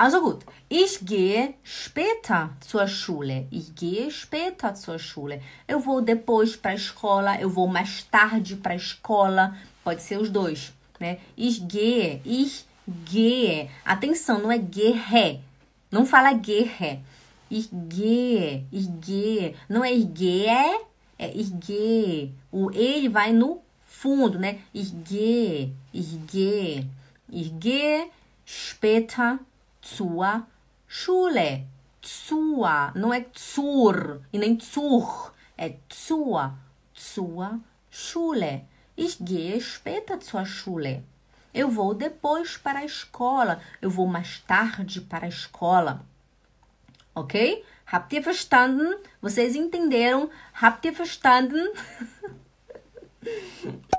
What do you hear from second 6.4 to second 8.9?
para a escola. Eu vou mais tarde para a